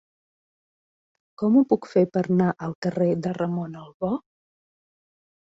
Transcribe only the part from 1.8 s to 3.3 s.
fer per anar al carrer